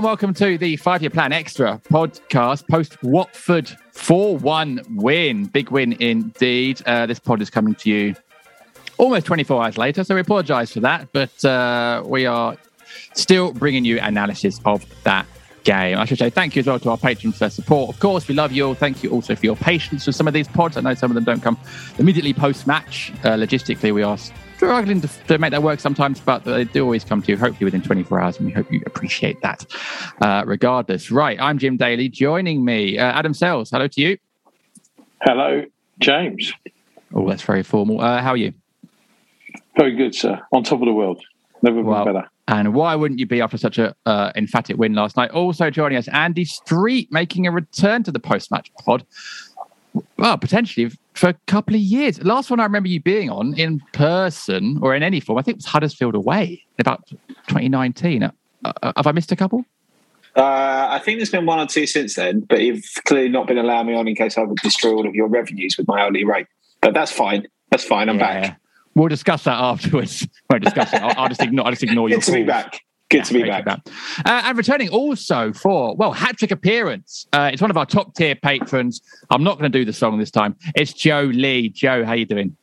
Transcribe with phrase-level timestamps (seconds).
[0.00, 5.44] And welcome to the Five Year Plan Extra podcast post Watford 4 1 win.
[5.44, 6.80] Big win indeed.
[6.86, 8.14] Uh, this pod is coming to you
[8.96, 12.56] almost 24 hours later, so we apologise for that, but uh, we are
[13.12, 15.26] still bringing you analysis of that
[15.64, 15.98] game.
[15.98, 17.90] I should say thank you as well to our patrons for their support.
[17.90, 18.74] Of course, we love you all.
[18.74, 20.78] Thank you also for your patience with some of these pods.
[20.78, 21.58] I know some of them don't come
[21.98, 23.12] immediately post match.
[23.22, 24.16] Uh, logistically, we are
[24.60, 27.64] struggling to, to, make that work sometimes, but they do always come to you, hopefully
[27.64, 29.64] within 24 hours, and we hope you appreciate that
[30.20, 31.10] uh, regardless.
[31.10, 32.10] Right, I'm Jim Daly.
[32.10, 33.70] Joining me, uh, Adam Sells.
[33.70, 34.18] Hello to you.
[35.22, 35.64] Hello,
[35.98, 36.52] James.
[37.14, 38.02] Oh, that's very formal.
[38.02, 38.52] Uh, how are you?
[39.78, 40.38] Very good, sir.
[40.52, 41.22] On top of the world.
[41.62, 42.28] Never well, been better.
[42.46, 45.30] And why wouldn't you be after such a uh, emphatic win last night?
[45.30, 49.06] Also joining us, Andy Street, making a return to the post-match pod
[50.20, 52.22] well, potentially for a couple of years.
[52.22, 55.56] Last one I remember you being on in person or in any form, I think
[55.56, 57.06] it was Huddersfield away about
[57.48, 58.22] 2019.
[58.22, 58.30] Uh,
[58.64, 59.64] uh, have I missed a couple?
[60.36, 63.58] Uh, I think there's been one or two since then, but you've clearly not been
[63.58, 66.24] allowing me on in case I would destroy all of your revenues with my hourly
[66.24, 66.46] rate.
[66.82, 67.48] But that's fine.
[67.70, 68.08] That's fine.
[68.08, 68.40] I'm yeah.
[68.40, 68.60] back.
[68.94, 70.28] We'll discuss that afterwards.
[70.50, 71.02] Won't discuss it.
[71.02, 71.64] I'll, I'll, just ignore.
[71.64, 72.36] I'll just ignore Good your.
[72.36, 72.80] be back.
[73.10, 73.64] Good yeah, to be back.
[73.64, 73.80] back.
[74.24, 77.26] Uh, and returning also for, well, hat trick appearance.
[77.32, 79.02] Uh, it's one of our top tier patrons.
[79.30, 80.56] I'm not going to do the song this time.
[80.76, 81.68] It's Joe Lee.
[81.68, 82.56] Joe, how you doing?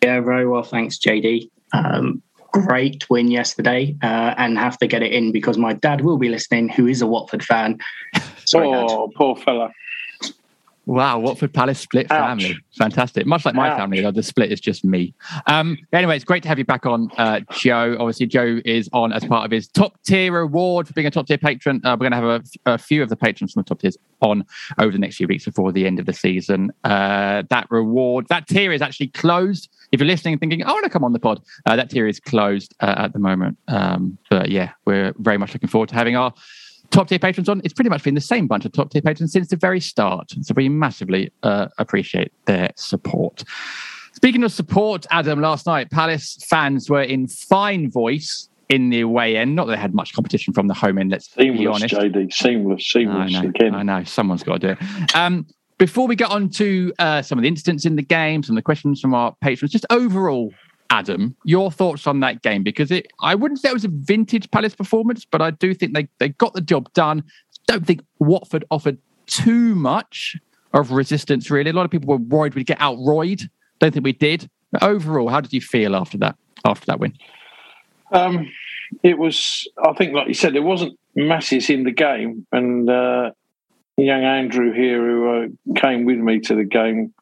[0.00, 0.62] Yeah, very well.
[0.62, 1.50] Thanks, JD.
[1.72, 6.18] Um, great win yesterday uh, and have to get it in because my dad will
[6.18, 7.78] be listening, who is a Watford fan.
[8.44, 9.14] Sorry, oh, dad.
[9.16, 9.72] poor fella.
[10.86, 12.42] Wow, Watford Palace split Ouch.
[12.42, 12.58] family.
[12.76, 13.26] Fantastic.
[13.26, 13.78] Much like my Ouch.
[13.78, 15.14] family, though, the split is just me.
[15.46, 17.96] Um, anyway, it's great to have you back on, uh, Joe.
[17.98, 21.26] Obviously, Joe is on as part of his top tier award for being a top
[21.26, 21.80] tier patron.
[21.84, 23.96] Uh, we're going to have a, a, few of the patrons from the top tiers
[24.20, 24.44] on
[24.78, 26.70] over the next few weeks before the end of the season.
[26.84, 29.70] Uh, that reward, that tier is actually closed.
[29.92, 32.06] If you're listening and thinking, I want to come on the pod, uh, that tier
[32.06, 33.56] is closed uh, at the moment.
[33.68, 36.34] Um, but yeah, we're very much looking forward to having our
[36.90, 39.32] top tier patrons on, it's pretty much been the same bunch of top tier patrons
[39.32, 40.32] since the very start.
[40.42, 43.44] So we massively uh, appreciate their support.
[44.12, 49.36] Speaking of support, Adam, last night Palace fans were in fine voice in the away
[49.36, 49.54] end.
[49.54, 51.10] Not that they had much competition from the home end.
[51.10, 51.94] Let's seamless, be honest.
[51.94, 53.34] JD, seamless, seamless.
[53.34, 53.74] I know, again.
[53.74, 54.04] I know.
[54.04, 55.16] Someone's got to do it.
[55.16, 55.46] Um,
[55.78, 58.58] before we get on to uh, some of the incidents in the game, some of
[58.58, 60.52] the questions from our patrons, just overall
[60.90, 64.50] Adam, your thoughts on that game because it I wouldn't say it was a vintage
[64.50, 67.24] Palace performance, but I do think they, they got the job done.
[67.66, 70.36] Don't think Watford offered too much
[70.72, 71.70] of resistance, really.
[71.70, 73.42] A lot of people were worried we'd get out royed.
[73.78, 74.48] Don't think we did.
[74.72, 77.14] But overall, how did you feel after that after that win?
[78.12, 78.50] Um,
[79.02, 83.30] it was I think like you said, there wasn't masses in the game and uh,
[83.96, 87.14] young Andrew here who uh, came with me to the game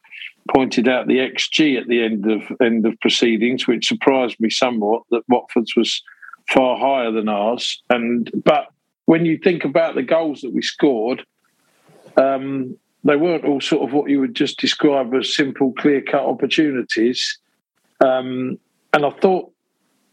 [0.55, 5.03] pointed out the XG at the end of end of proceedings, which surprised me somewhat
[5.11, 6.03] that Watford's was
[6.49, 7.83] far higher than ours.
[7.91, 8.69] And but
[9.07, 11.25] when you think about the goals that we scored,
[12.17, 16.23] um, they weren't all sort of what you would just describe as simple, clear cut
[16.23, 17.39] opportunities.
[18.01, 18.59] Um,
[18.93, 19.51] and I thought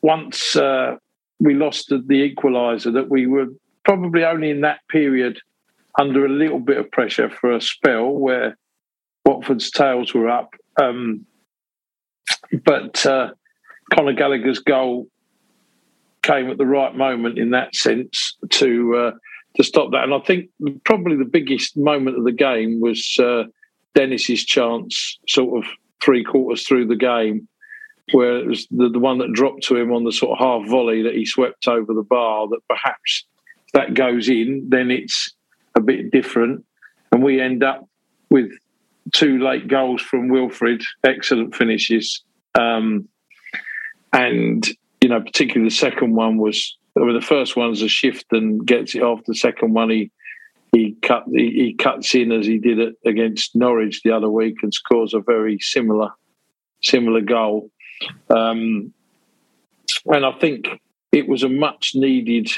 [0.01, 0.95] once uh,
[1.39, 3.47] we lost the, the equaliser that we were
[3.83, 5.39] probably only in that period
[5.99, 8.57] under a little bit of pressure for a spell where
[9.29, 10.55] Watford's tails were up.
[10.81, 11.25] Um,
[12.65, 13.29] but uh,
[13.93, 15.07] Conor Gallagher's goal
[16.23, 19.11] came at the right moment in that sense to uh,
[19.55, 20.03] to stop that.
[20.03, 20.49] And I think
[20.83, 23.43] probably the biggest moment of the game was uh,
[23.93, 25.69] Dennis's chance, sort of
[26.03, 27.47] three quarters through the game,
[28.11, 30.67] where it was the, the one that dropped to him on the sort of half
[30.69, 32.47] volley that he swept over the bar.
[32.47, 33.25] That perhaps
[33.67, 35.33] if that goes in, then it's
[35.75, 36.65] a bit different,
[37.11, 37.87] and we end up
[38.31, 38.51] with
[39.13, 42.23] two late goals from Wilfried, excellent finishes.
[42.57, 43.07] Um,
[44.13, 44.67] and,
[45.01, 48.95] you know, particularly the second one was, mean, the first one's a shift and gets
[48.95, 49.23] it off.
[49.25, 50.11] The second one, he
[50.71, 54.57] he cut he, he cuts in as he did it against Norwich the other week
[54.61, 56.09] and scores a very similar
[56.83, 57.69] similar goal.
[58.29, 58.93] Um,
[60.05, 60.67] and I think
[61.11, 62.51] it was a much needed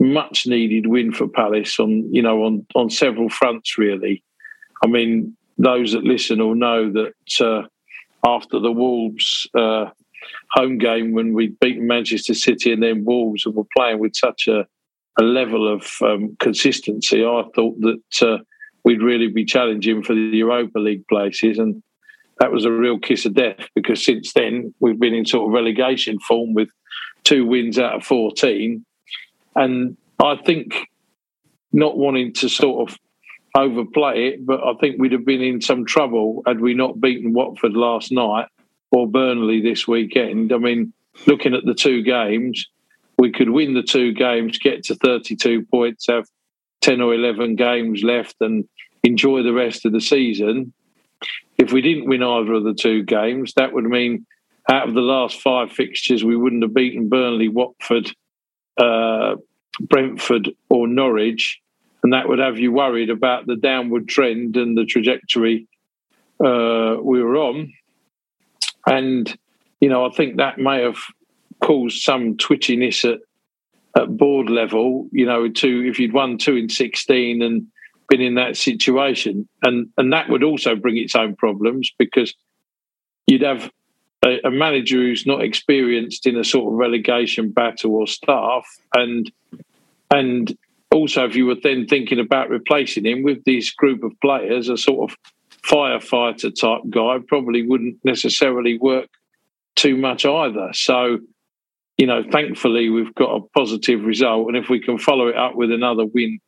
[0.00, 4.22] much needed win for Palace on you know on on several fronts really.
[4.82, 7.62] I mean, those that listen will know that uh,
[8.26, 9.86] after the Wolves uh,
[10.50, 14.48] home game, when we'd beaten Manchester City and then Wolves, and were playing with such
[14.48, 14.66] a,
[15.18, 18.38] a level of um, consistency, I thought that uh,
[18.84, 21.58] we'd really be challenging for the Europa League places.
[21.58, 21.82] And
[22.38, 25.54] that was a real kiss of death because since then we've been in sort of
[25.54, 26.68] relegation form with
[27.24, 28.84] two wins out of 14.
[29.56, 30.74] And I think
[31.72, 32.98] not wanting to sort of
[33.54, 37.32] overplay it, but I think we'd have been in some trouble had we not beaten
[37.32, 38.48] Watford last night
[38.90, 40.52] or Burnley this weekend.
[40.52, 40.92] I mean,
[41.26, 42.68] looking at the two games,
[43.18, 46.26] we could win the two games, get to 32 points, have
[46.80, 48.68] 10 or 11 games left, and
[49.02, 50.72] enjoy the rest of the season.
[51.56, 54.26] If we didn't win either of the two games, that would mean
[54.68, 58.10] out of the last five fixtures, we wouldn't have beaten Burnley, Watford,
[58.78, 59.36] uh,
[59.80, 61.60] Brentford, or Norwich
[62.04, 65.66] and that would have you worried about the downward trend and the trajectory
[66.44, 67.72] uh, we were on.
[68.86, 69.34] And
[69.80, 70.98] you know, I think that may have
[71.62, 73.20] caused some twitchiness at
[73.96, 75.08] at board level.
[75.12, 77.66] You know, to if you'd won two in sixteen and
[78.10, 82.34] been in that situation, and and that would also bring its own problems because
[83.26, 83.70] you'd have
[84.22, 89.32] a, a manager who's not experienced in a sort of relegation battle or staff, and
[90.12, 90.54] and
[90.94, 94.76] also, if you were then thinking about replacing him with this group of players, a
[94.76, 95.16] sort of
[95.62, 99.08] firefighter type guy probably wouldn't necessarily work
[99.76, 100.70] too much either.
[100.72, 101.18] So,
[101.98, 105.56] you know, thankfully we've got a positive result, and if we can follow it up
[105.56, 106.38] with another win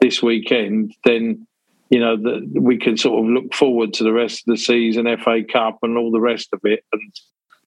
[0.00, 1.46] this weekend, then
[1.90, 5.06] you know that we can sort of look forward to the rest of the season,
[5.22, 7.12] FA Cup, and all the rest of it, and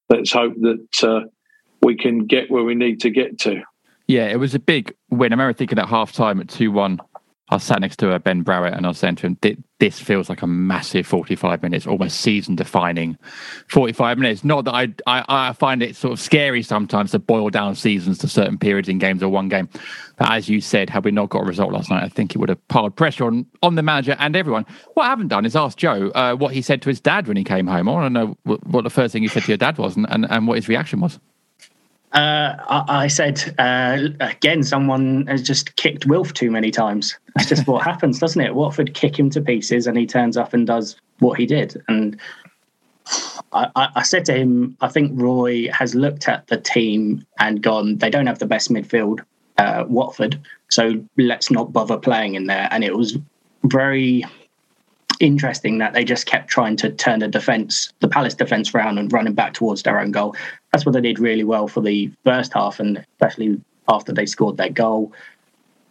[0.10, 1.28] let's hope that uh,
[1.82, 3.62] we can get where we need to get to.
[4.08, 5.34] Yeah, it was a big win.
[5.34, 7.00] I remember thinking at half time at 2 1,
[7.50, 9.38] I sat next to uh, Ben Browett and I was saying to him,
[9.80, 13.20] This feels like a massive 45 minutes, almost season defining
[13.68, 14.44] 45 minutes.
[14.44, 18.18] Not that I, I, I find it sort of scary sometimes to boil down seasons
[18.20, 19.70] to certain periods in games or one game.
[20.18, 22.40] But as you said, had we not got a result last night, I think it
[22.40, 24.66] would have piled pressure on, on the manager and everyone.
[24.96, 27.38] What I haven't done is ask Joe uh, what he said to his dad when
[27.38, 27.88] he came home.
[27.88, 30.08] I want to know what, the first thing you said to your dad was and,
[30.10, 31.20] and, and what his reaction was.
[32.16, 37.20] Uh, I, I, said uh, again, someone has just kicked Wilf too many times.
[37.36, 38.56] That's just what happens, doesn't it?
[38.56, 41.76] Watford kick him to pieces, and he turns up and does what he did.
[41.90, 42.18] And
[43.52, 47.98] I, I, said to him, I think Roy has looked at the team and gone,
[47.98, 49.20] they don't have the best midfield,
[49.58, 50.40] uh, Watford,
[50.70, 52.70] so let's not bother playing in there.
[52.72, 53.18] And it was
[53.66, 54.24] very
[55.20, 59.12] interesting that they just kept trying to turn the defence, the Palace defence round and
[59.12, 60.36] running back towards their own goal.
[60.72, 64.58] That's what they did really well for the first half, and especially after they scored
[64.58, 65.12] their goal.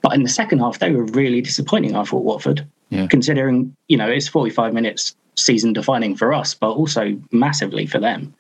[0.02, 1.96] But in the second half, they were really disappointing.
[1.96, 3.06] I thought Watford, yeah.
[3.06, 8.34] considering you know it's 45 minutes season defining for us, but also massively for them.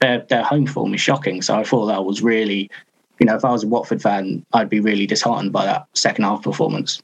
[0.00, 1.42] Their their home form is shocking.
[1.42, 2.70] So I thought that was really,
[3.18, 6.24] you know, if I was a Watford fan, I'd be really disheartened by that second
[6.24, 7.02] half performance.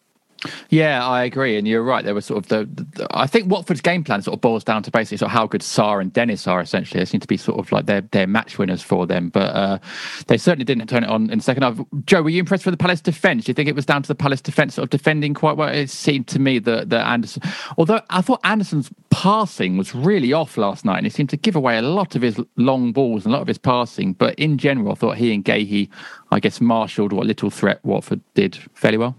[0.70, 2.04] Yeah, I agree, and you're right.
[2.04, 4.82] There was sort of the, the, I think Watford's game plan sort of boils down
[4.84, 6.60] to basically sort of how good Sarr and Dennis are.
[6.60, 9.54] Essentially, they seem to be sort of like their their match winners for them, but
[9.54, 9.78] uh,
[10.26, 11.78] they certainly didn't turn it on in the second half.
[12.04, 13.44] Joe, were you impressed with the Palace defence?
[13.44, 15.68] Do you think it was down to the Palace defence sort of defending quite well?
[15.68, 17.42] It seemed to me that that Andersen,
[17.76, 21.56] although I thought Andersen's passing was really off last night, and he seemed to give
[21.56, 24.12] away a lot of his long balls and a lot of his passing.
[24.12, 25.88] But in general, I thought he and Guéhi,
[26.30, 29.16] I guess, marshalled what little threat Watford did fairly well.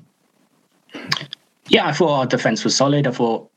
[1.70, 3.08] Yeah, I thought our defence was solid.
[3.08, 3.50] I thought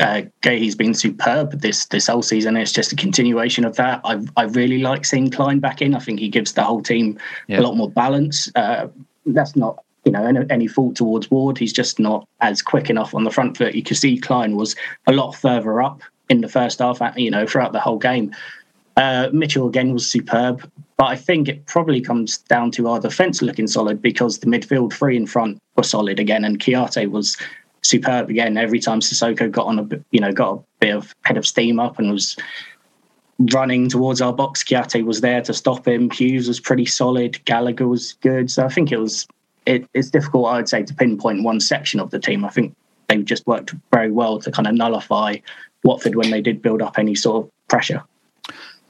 [0.00, 2.56] uh, Guéhi's been superb this this whole season.
[2.56, 4.00] It's just a continuation of that.
[4.04, 5.94] I I really like seeing Clyne back in.
[5.94, 7.18] I think he gives the whole team
[7.48, 7.60] yeah.
[7.60, 8.50] a lot more balance.
[8.54, 8.88] Uh,
[9.26, 11.58] that's not you know any, any, fault towards Ward.
[11.58, 13.74] He's just not as quick enough on the front foot.
[13.74, 14.74] You could see Clyne was
[15.06, 17.00] a lot further up in the first half.
[17.16, 18.34] You know throughout the whole game.
[18.96, 20.70] Uh, Mitchell again was superb,
[21.02, 24.92] But I think it probably comes down to our defence looking solid because the midfield
[24.92, 27.36] three in front were solid again, and Kouyaté was
[27.82, 28.56] superb again.
[28.56, 31.80] Every time Sissoko got on a you know, got a bit of head of steam
[31.80, 32.36] up and was
[33.52, 36.08] running towards our box, Kouyaté was there to stop him.
[36.08, 37.44] Hughes was pretty solid.
[37.46, 38.48] Gallagher was good.
[38.48, 39.26] So I think it was.
[39.66, 42.44] It, it's difficult, I would say, to pinpoint one section of the team.
[42.44, 42.76] I think
[43.08, 45.38] they just worked very well to kind of nullify
[45.82, 48.04] Watford when they did build up any sort of pressure.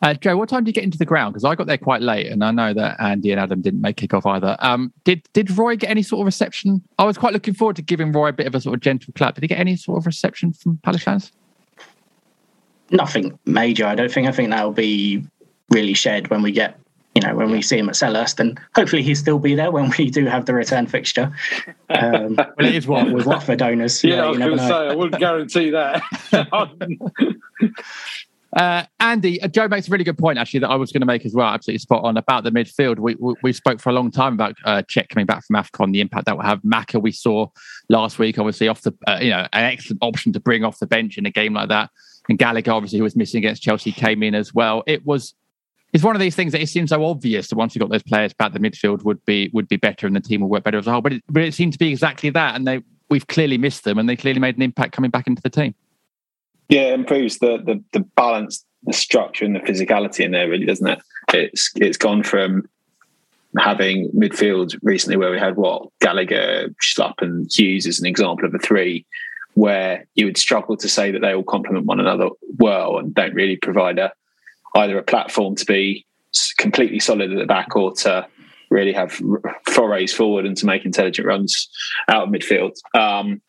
[0.02, 1.32] Uh, Joe, what time did you get into the ground?
[1.32, 3.96] Because I got there quite late, and I know that Andy and Adam didn't make
[3.96, 4.56] kick off either.
[4.58, 6.82] Um, did did Roy get any sort of reception?
[6.98, 9.12] I was quite looking forward to giving Roy a bit of a sort of gentle
[9.14, 9.36] clap.
[9.36, 11.30] Did he get any sort of reception from Palace fans?
[12.90, 14.26] Nothing major, I don't think.
[14.26, 15.24] I think that will be
[15.70, 16.78] really shared when we get,
[17.14, 19.90] you know, when we see him at Selhurst, and hopefully he'll still be there when
[19.96, 21.32] we do have the return fixture.
[21.90, 24.02] Um, well, it is what with Watford owners.
[24.02, 26.02] Yeah, yeah I was going to say I wouldn't guarantee that.
[28.56, 31.06] Uh, Andy, uh, Joe makes a really good point actually that I was going to
[31.06, 31.46] make as well.
[31.46, 32.98] Absolutely spot on about the midfield.
[32.98, 36.00] We we, we spoke for a long time about uh, coming back from Afcon, the
[36.00, 36.62] impact that will have.
[36.62, 37.46] Maka we saw
[37.88, 40.86] last week, obviously off the uh, you know an excellent option to bring off the
[40.86, 41.90] bench in a game like that.
[42.28, 44.82] And Gallagher, obviously, who was missing against Chelsea, came in as well.
[44.86, 45.34] It was
[45.94, 48.02] it's one of these things that it seems so obvious that once you got those
[48.02, 50.78] players back, the midfield would be would be better and the team will work better
[50.78, 51.00] as a whole.
[51.00, 53.98] But it, but it seemed to be exactly that, and they we've clearly missed them,
[53.98, 55.74] and they clearly made an impact coming back into the team.
[56.72, 60.64] Yeah, it improves the the, the balance the structure and the physicality in there, really,
[60.64, 61.02] doesn't it?
[61.34, 62.66] It's it's gone from
[63.58, 68.54] having midfield recently where we had what Gallagher, Schlupp, and Hughes as an example of
[68.54, 69.04] a three,
[69.52, 73.34] where you would struggle to say that they all complement one another well and don't
[73.34, 74.10] really provide a
[74.74, 76.06] either a platform to be
[76.56, 78.26] completely solid at the back or to
[78.70, 79.20] really have
[79.66, 81.68] forays forward and to make intelligent runs
[82.08, 82.72] out of midfield.
[82.94, 83.42] Um,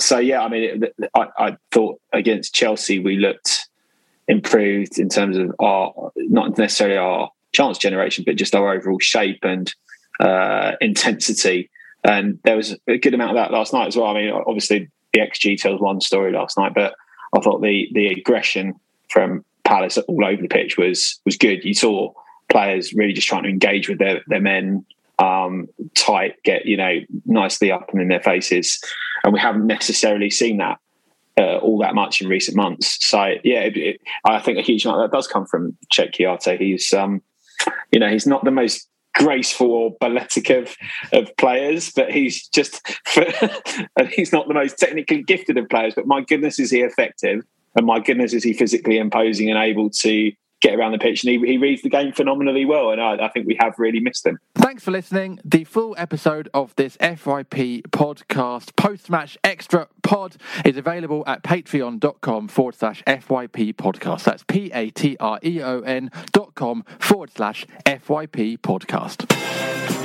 [0.00, 3.68] so yeah, I mean, it, I, I, thought against Chelsea we looked
[4.28, 9.40] improved in terms of our not necessarily our chance generation, but just our overall shape
[9.42, 9.72] and
[10.20, 11.70] uh, intensity.
[12.04, 14.06] And there was a good amount of that last night as well.
[14.06, 16.94] I mean, obviously the XG tells one story last night, but
[17.36, 18.74] I thought the the aggression
[19.08, 21.64] from Palace all over the pitch was was good.
[21.64, 22.12] You saw
[22.48, 24.84] players really just trying to engage with their their men
[25.20, 28.80] um, tight, get you know nicely up and in their faces,
[29.24, 30.78] and we haven't necessarily seen that
[31.38, 32.98] uh, all that much in recent months.
[33.06, 36.20] So yeah, it, it, I think a huge amount of that does come from Cheikhou
[36.20, 36.58] Kouyaté.
[36.58, 37.22] He's um,
[37.92, 40.76] you know he's not the most graceful or balletic of,
[41.12, 42.80] of players, but he's just
[43.96, 45.94] and he's not the most technically gifted of players.
[45.94, 47.42] But my goodness, is he effective?
[47.76, 51.32] And my goodness, is he physically imposing and able to get around the pitch, and
[51.32, 52.90] he, he reads the game phenomenally well.
[52.90, 54.38] And I, I, think we have really missed him.
[54.54, 55.40] Thanks for listening.
[55.44, 62.48] The full episode of this FYP podcast, post match extra pod, is available at patreon.com
[62.48, 64.24] forward slash FYP podcast.
[64.24, 69.99] That's P A T R E O N dot com forward slash FYP podcast.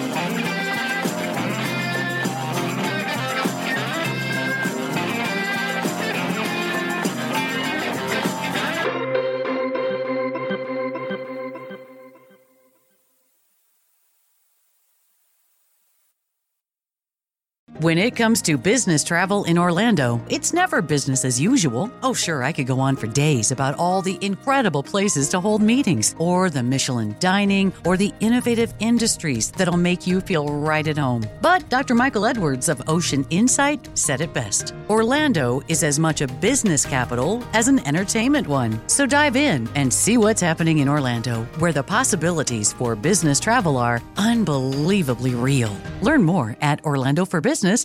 [17.95, 21.89] When it comes to business travel in Orlando, it's never business as usual.
[22.03, 25.61] Oh, sure, I could go on for days about all the incredible places to hold
[25.61, 30.97] meetings, or the Michelin dining, or the innovative industries that'll make you feel right at
[30.97, 31.23] home.
[31.39, 31.95] But Dr.
[31.95, 37.45] Michael Edwards of Ocean Insight said it best Orlando is as much a business capital
[37.53, 38.77] as an entertainment one.
[38.89, 43.77] So dive in and see what's happening in Orlando, where the possibilities for business travel
[43.77, 45.73] are unbelievably real.
[46.01, 47.85] Learn more at Orlando for Business